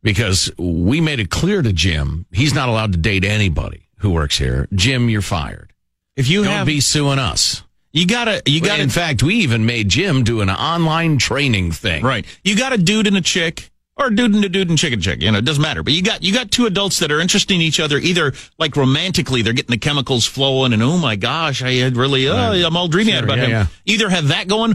[0.03, 4.37] because we made it clear to Jim he's not allowed to date anybody who works
[4.39, 4.69] here.
[4.75, 5.73] Jim, you're fired.
[6.17, 7.63] If you Don't have be suing us.
[7.93, 8.83] You gotta, you gotta.
[8.83, 12.05] In fact, we even made Jim do an online training thing.
[12.05, 12.27] Right.
[12.45, 14.93] You got a dude and a chick, or a dude and a dude and chick
[14.93, 15.23] and chick.
[15.23, 15.83] You know, it doesn't matter.
[15.83, 17.97] But you got you got two adults that are interested in each other.
[17.97, 22.29] Either like romantically, they're getting the chemicals flowing, and oh my gosh, I had really,
[22.29, 23.51] oh, I'm all dreaming Sure, about yeah, him.
[23.51, 23.67] yeah.
[23.87, 24.75] Either have that going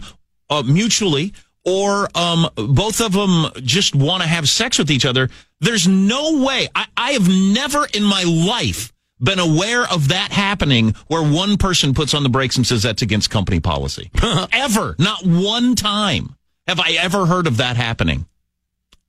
[0.50, 1.34] uh, mutually,
[1.66, 5.30] or um, both of them just want to have sex with each other.
[5.60, 6.68] There's no way.
[6.76, 11.94] I, I have never in my life been aware of that happening where one person
[11.94, 14.12] puts on the brakes and says that's against company policy.
[14.52, 14.96] ever.
[15.00, 16.36] Not one time
[16.68, 18.26] have I ever heard of that happening.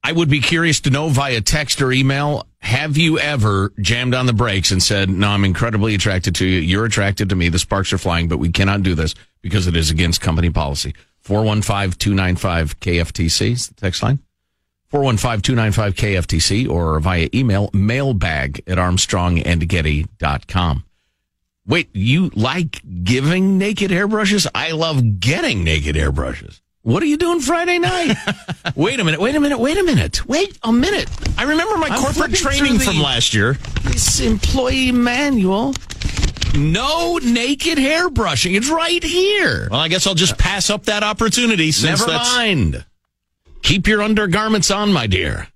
[0.03, 2.47] I would be curious to know via text or email.
[2.59, 6.61] Have you ever jammed on the brakes and said, "No, I'm incredibly attracted to you.
[6.61, 7.49] You're attracted to me.
[7.49, 10.95] The sparks are flying, but we cannot do this because it is against company policy."
[11.25, 14.19] 415-295-KFTC is the text line.
[14.93, 20.85] 415-295-KFTC or via email mailbag at armstrongandgetty.com.
[21.67, 24.47] Wait, you like giving naked hairbrushes?
[24.55, 26.61] I love getting naked hairbrushes.
[26.83, 28.15] What are you doing Friday night?
[28.77, 30.27] wait a minute, wait a minute, wait a minute.
[30.27, 31.09] Wait a minute.
[31.39, 33.55] I remember my I'm corporate training through from last year.
[33.85, 35.73] This employee manual.
[36.55, 38.57] No naked hairbrushing.
[38.57, 39.69] It's right here.
[39.71, 42.85] Well, I guess I'll just pass up that opportunity since Never that's mind.
[43.63, 45.49] Keep your undergarments on, my dear.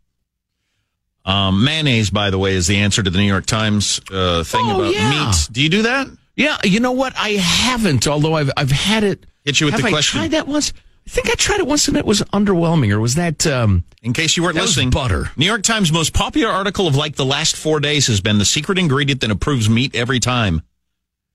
[1.24, 4.62] Um, mayonnaise, by the way, is the answer to the New York Times uh, thing
[4.64, 5.26] Oh, about yeah.
[5.26, 5.48] meat.
[5.52, 6.08] Do you do that?
[6.36, 7.12] Yeah, you know what?
[7.16, 9.26] I haven't, although I've I've had it.
[9.44, 10.20] Hit you with Have the I question.
[10.20, 10.72] tried that once?
[11.06, 12.92] I think I tried it once and it was underwhelming.
[12.92, 13.46] Or was that?
[13.46, 15.30] Um, In case you weren't listening, butter.
[15.36, 18.44] New York Times most popular article of like the last four days has been the
[18.44, 20.62] secret ingredient that improves meat every time.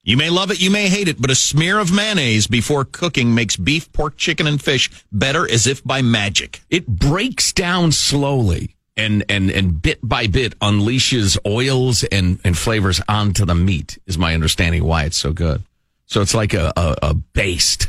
[0.05, 3.33] You may love it, you may hate it, but a smear of mayonnaise before cooking
[3.33, 6.59] makes beef, pork, chicken, and fish better as if by magic.
[6.69, 12.99] It breaks down slowly and, and, and bit by bit unleashes oils and, and flavors
[13.07, 15.63] onto the meat, is my understanding why it's so good.
[16.05, 17.87] So it's like a, a, a baste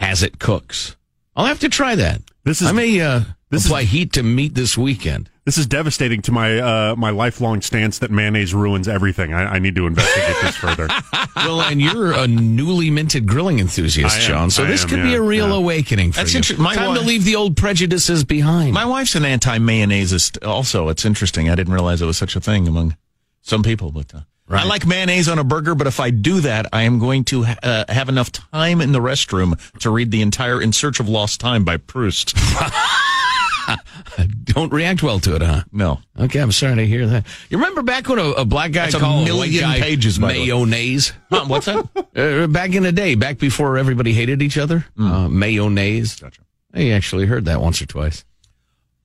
[0.00, 0.96] as it cooks.
[1.36, 2.22] I'll have to try that.
[2.44, 3.20] This is I may uh,
[3.50, 5.28] this apply is, heat to meat this weekend.
[5.48, 9.32] This is devastating to my uh, my lifelong stance that mayonnaise ruins everything.
[9.32, 10.88] I, I need to investigate this further.
[11.36, 14.50] well, and you're a newly minted grilling enthusiast, I am, John.
[14.50, 15.54] So I this am, could be a real yeah.
[15.54, 16.40] awakening for That's you.
[16.40, 18.74] inter- my Time to leave the old prejudices behind.
[18.74, 20.46] My wife's an anti mayonnaiseist.
[20.46, 20.90] also.
[20.90, 21.48] It's interesting.
[21.48, 22.98] I didn't realize it was such a thing among
[23.40, 24.20] some people, but uh,
[24.50, 25.74] I like mayonnaise on a burger.
[25.74, 29.00] But if I do that, I am going to uh, have enough time in the
[29.00, 32.36] restroom to read the entire "In Search of Lost Time" by Proust.
[34.44, 35.62] Don't react well to it, huh?
[35.72, 36.00] No.
[36.18, 37.26] Okay, I'm sorry to hear that.
[37.50, 40.18] You remember back when a, a black guy That's a called million white guy pages,
[40.18, 40.46] by the way.
[40.46, 41.12] mayonnaise?
[41.30, 41.88] Huh, what's that?
[42.18, 46.16] Uh, back in the day, back before everybody hated each other, uh, mayonnaise.
[46.18, 46.42] Gotcha.
[46.74, 48.24] I actually heard that once or twice.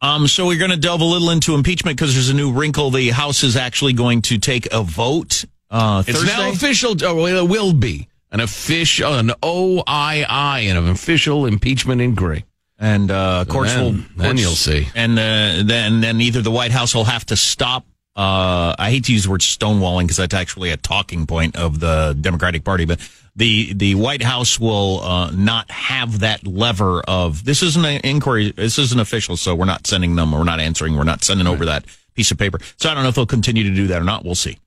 [0.01, 2.89] Um, so we're going to delve a little into impeachment because there's a new wrinkle.
[2.89, 6.35] The House is actually going to take a vote uh, It's Thursday.
[6.35, 6.95] now official.
[7.03, 10.25] Oh, well, it will be an official, an OII,
[10.71, 12.45] an official impeachment inquiry.
[12.83, 13.91] And uh, courts then- will.
[13.91, 14.87] then courts- you'll see.
[14.93, 17.85] And uh, then then either the White House will have to stop.
[18.15, 21.79] Uh, I hate to use the word stonewalling because that's actually a talking point of
[21.79, 22.99] the Democratic Party, but
[23.35, 28.51] the the White House will uh, not have that lever of this isn't an inquiry.
[28.51, 30.31] This isn't official, so we're not sending them.
[30.31, 30.95] We're not answering.
[30.95, 32.59] We're not sending over that piece of paper.
[32.77, 34.23] So I don't know if they'll continue to do that or not.
[34.23, 34.59] We'll see.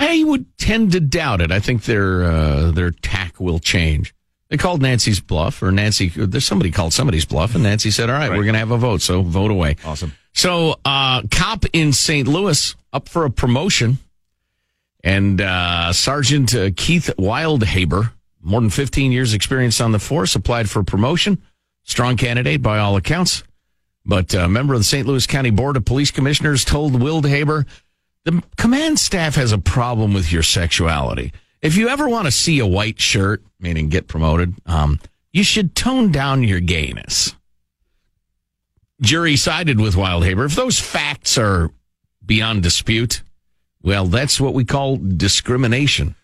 [0.00, 1.52] I would tend to doubt it.
[1.52, 4.12] I think their uh, their tack will change.
[4.50, 6.08] They called Nancy's bluff, or Nancy.
[6.08, 8.78] There's somebody called somebody's bluff, and Nancy said, "All right, we're going to have a
[8.78, 10.12] vote, so vote away." Awesome.
[10.32, 12.26] So, uh, cop in St.
[12.26, 13.98] Louis up for a promotion,
[15.04, 20.70] and uh, Sergeant uh, Keith Wildhaber, more than 15 years experience on the force, applied
[20.70, 21.42] for promotion.
[21.82, 23.42] Strong candidate by all accounts,
[24.04, 25.06] but a member of the St.
[25.06, 27.66] Louis County Board of Police Commissioners told Wildhaber
[28.24, 31.32] the command staff has a problem with your sexuality.
[31.60, 35.00] If you ever want to see a white shirt, meaning get promoted, um,
[35.32, 37.34] you should tone down your gayness.
[39.00, 40.46] Jury sided with Wildhaber.
[40.46, 41.70] If those facts are
[42.24, 43.22] beyond dispute,
[43.82, 46.14] well, that's what we call discrimination.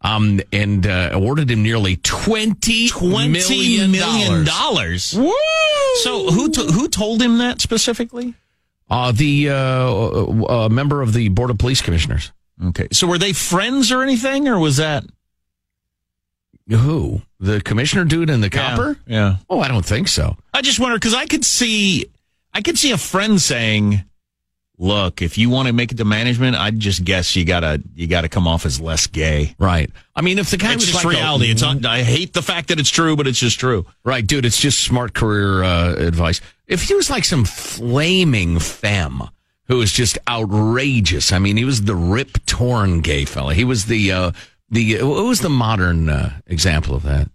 [0.00, 5.10] Um, and uh, awarded him nearly twenty Twenty million million dollars.
[5.10, 5.34] dollars.
[6.04, 8.34] So who to, who told him that specifically?
[8.88, 12.30] Uh, the uh, uh, uh, member of the Board of Police Commissioners.
[12.66, 12.88] Okay.
[12.92, 15.04] So were they friends or anything, or was that
[16.68, 17.22] Who?
[17.40, 18.98] The commissioner dude and the copper?
[19.06, 19.36] Yeah.
[19.48, 20.36] Oh, I don't think so.
[20.52, 22.06] I just wonder because I could see,
[22.52, 24.02] I could see a friend saying,
[24.76, 28.06] "Look, if you want to make it to management, I'd just guess you gotta you
[28.08, 29.90] gotta come off as less gay." Right.
[30.16, 31.50] I mean, if the guy It's was just like a- reality.
[31.50, 33.86] It's not, I hate the fact that it's true, but it's just true.
[34.04, 36.40] Right, dude, it's just smart career uh, advice.
[36.66, 39.22] If he was like some flaming femme
[39.68, 43.54] who was just outrageous, I mean, he was the rip torn gay fella.
[43.54, 44.32] He was the uh,
[44.70, 47.28] the what was the modern uh, example of that?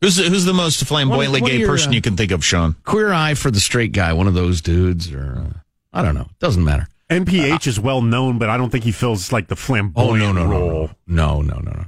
[0.00, 2.30] Who's the, who's the most flamboyantly What are gay your, person uh, you can think
[2.30, 2.76] of, Sean?
[2.84, 5.58] Queer eye for the straight guy, one of those dudes, or uh,
[5.92, 6.28] I don't know.
[6.38, 6.86] Doesn't matter.
[7.10, 10.32] NPH is well known, but I don't think he fills like the Oh flamboyant no
[10.32, 10.90] no no role.
[11.06, 11.84] no no no no.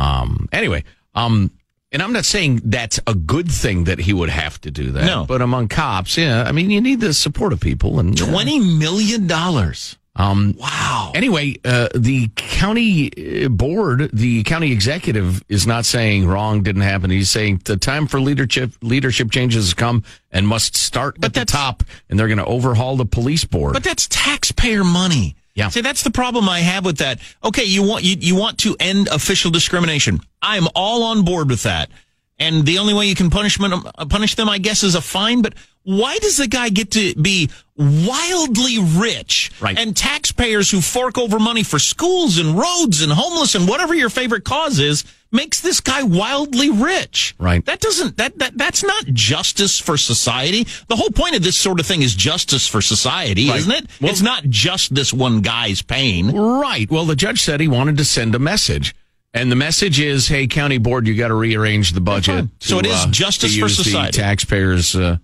[0.00, 0.48] Um.
[0.52, 0.84] Anyway.
[1.14, 1.50] Um.
[1.92, 5.04] And I'm not saying that's a good thing that he would have to do that.
[5.04, 5.26] No.
[5.26, 9.26] But among cops, yeah, I mean, you need the support of people and Twenty million
[9.26, 9.98] dollars.
[10.14, 11.12] Um, wow.
[11.14, 17.10] Anyway, uh, the county uh, board, the county executive is not saying wrong didn't happen.
[17.10, 21.46] He's saying the time for leadership leadership changes has come and must start at the
[21.46, 23.72] top, and they're going to overhaul the police board.
[23.72, 25.36] But that's taxpayer money.
[25.54, 25.68] Yeah.
[25.68, 27.20] See, that's the problem I have with that.
[27.44, 30.20] Okay, you want you, you want to end official discrimination.
[30.40, 31.90] I am all on board with that.
[32.38, 35.42] And the only way you can punish them, punish them, I guess, is a fine.
[35.42, 39.52] But why does the guy get to be wildly rich?
[39.60, 39.78] Right.
[39.78, 44.10] And taxpayers who fork over money for schools and roads and homeless and whatever your
[44.10, 47.34] favorite cause is makes this guy wildly rich.
[47.38, 47.64] Right.
[47.64, 50.66] That doesn't that, that that's not justice for society.
[50.88, 53.58] The whole point of this sort of thing is justice for society, Right.
[53.58, 53.86] isn't it?
[54.00, 56.30] it's not just this one guy's pain.
[56.36, 56.90] Right.
[56.90, 58.94] Well, the judge said he wanted to send a message.
[59.34, 62.34] And the message is, hey, county board, you got to rearrange the budget.
[62.34, 62.50] fine.
[62.60, 64.18] So to, it is uh, justice to for society.
[64.20, 65.16] taxpayers' uh,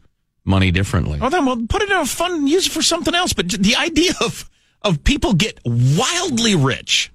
[0.46, 1.20] money differently.
[1.20, 3.34] Well, then we'll put it in a fund, and use it for something else.
[3.34, 4.48] But the idea of
[4.80, 7.12] of people get wildly rich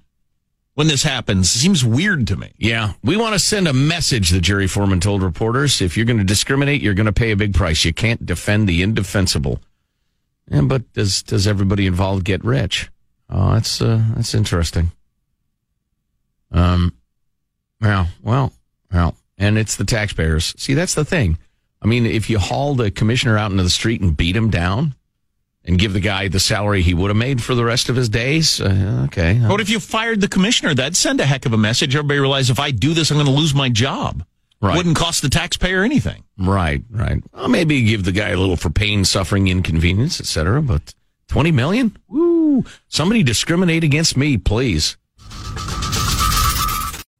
[0.74, 2.52] when this happens seems weird to me.
[2.56, 5.80] Yeah, we want to send a message, the jury foreman told reporters.
[5.80, 7.84] If you're going to discriminate, you're going to pay a big price.
[7.84, 9.60] You can't defend the indefensible.
[10.48, 12.90] Yeah, but does does everybody involved get rich?
[13.30, 14.92] Oh, that's uh, that's interesting.
[16.52, 16.92] Um,
[17.80, 18.52] well, well,
[18.92, 20.54] well, and it's the taxpayers.
[20.58, 21.38] See, that's the thing.
[21.80, 24.94] I mean, if you haul the commissioner out into the street and beat him down
[25.64, 28.08] and give the guy the salary he would have made for the rest of his
[28.08, 29.34] days, uh, okay.
[29.38, 30.74] What if you fired the commissioner?
[30.74, 31.96] That'd send a heck of a message.
[31.96, 34.24] Everybody realize if I do this, I'm going to lose my job.
[34.60, 34.76] Right.
[34.76, 36.24] Wouldn't cost the taxpayer anything.
[36.38, 37.22] Right, right.
[37.34, 40.62] Well, maybe give the guy a little for pain, suffering, inconvenience, etc.
[40.62, 40.94] But
[41.28, 41.96] twenty million?
[42.08, 42.64] Woo!
[42.88, 44.96] Somebody discriminate against me, please.